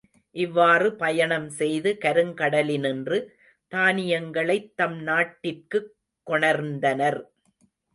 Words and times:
இவ்வாறு 0.35 0.95
பயணம் 0.95 1.49
செய்து 1.49 1.97
கருங்கடலின்று 2.01 3.19
தானியங்களைத் 3.71 4.75
தம் 4.75 4.99
நாட்டிற்குக் 5.07 5.91
கொணர்ந்தனர். 6.27 7.21